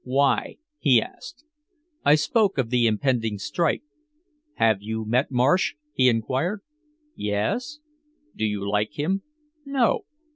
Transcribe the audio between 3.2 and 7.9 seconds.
strike. "Have you met Marsh?" he inquired. "Yes."